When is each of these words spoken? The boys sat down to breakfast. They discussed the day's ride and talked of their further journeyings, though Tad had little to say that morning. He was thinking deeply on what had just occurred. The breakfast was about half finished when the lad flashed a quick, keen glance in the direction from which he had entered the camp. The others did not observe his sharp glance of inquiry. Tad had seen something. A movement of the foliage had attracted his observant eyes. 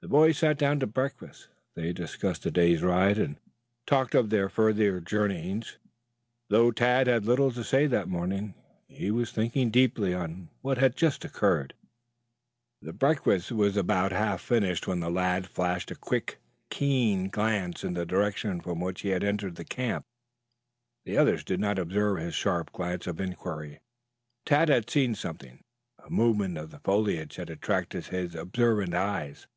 The 0.00 0.06
boys 0.06 0.38
sat 0.38 0.58
down 0.58 0.78
to 0.78 0.86
breakfast. 0.86 1.48
They 1.74 1.92
discussed 1.92 2.44
the 2.44 2.52
day's 2.52 2.82
ride 2.84 3.18
and 3.18 3.36
talked 3.84 4.14
of 4.14 4.30
their 4.30 4.48
further 4.48 5.00
journeyings, 5.00 5.76
though 6.48 6.70
Tad 6.70 7.08
had 7.08 7.24
little 7.26 7.50
to 7.50 7.64
say 7.64 7.88
that 7.88 8.06
morning. 8.06 8.54
He 8.86 9.10
was 9.10 9.32
thinking 9.32 9.70
deeply 9.70 10.14
on 10.14 10.50
what 10.62 10.78
had 10.78 10.94
just 10.94 11.24
occurred. 11.24 11.74
The 12.80 12.92
breakfast 12.92 13.50
was 13.50 13.76
about 13.76 14.12
half 14.12 14.40
finished 14.40 14.86
when 14.86 15.00
the 15.00 15.10
lad 15.10 15.48
flashed 15.48 15.90
a 15.90 15.96
quick, 15.96 16.38
keen 16.70 17.28
glance 17.28 17.82
in 17.82 17.94
the 17.94 18.06
direction 18.06 18.60
from 18.60 18.78
which 18.80 19.00
he 19.00 19.08
had 19.08 19.24
entered 19.24 19.56
the 19.56 19.64
camp. 19.64 20.04
The 21.06 21.16
others 21.18 21.42
did 21.42 21.58
not 21.58 21.76
observe 21.76 22.18
his 22.18 22.36
sharp 22.36 22.70
glance 22.70 23.08
of 23.08 23.20
inquiry. 23.20 23.80
Tad 24.46 24.68
had 24.68 24.88
seen 24.88 25.16
something. 25.16 25.64
A 25.98 26.08
movement 26.08 26.56
of 26.56 26.70
the 26.70 26.78
foliage 26.78 27.34
had 27.34 27.50
attracted 27.50 28.06
his 28.06 28.36
observant 28.36 28.94
eyes. 28.94 29.48